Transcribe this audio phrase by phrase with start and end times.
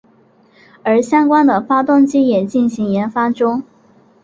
[0.83, 3.61] 而相关的发动机也进行研发中。